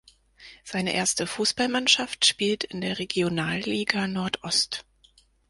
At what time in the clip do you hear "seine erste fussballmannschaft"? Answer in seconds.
0.63-2.25